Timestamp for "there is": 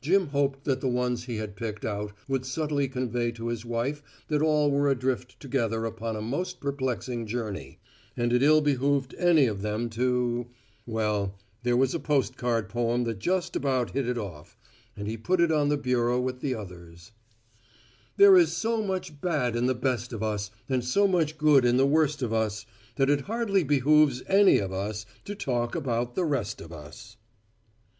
18.16-18.56